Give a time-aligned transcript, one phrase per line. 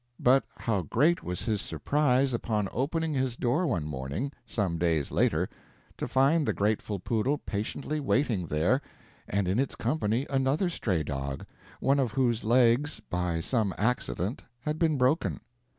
[0.19, 5.47] But how great was his surprise, upon opening his door one morning, some days later,
[5.99, 8.81] to find the grateful poodle patiently waiting there,
[9.27, 11.45] and in its company another stray dog,
[11.79, 15.39] one of whose legs, by some accident, had been broken.